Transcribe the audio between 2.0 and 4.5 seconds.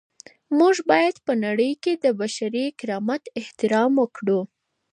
د بشري کرامت احترام وکړو.